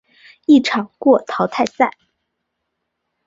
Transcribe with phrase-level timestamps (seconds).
[0.47, 1.91] 一场过淘汰赛。